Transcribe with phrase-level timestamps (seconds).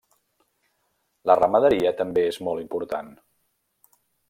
[1.31, 3.15] La ramaderia també és molt important.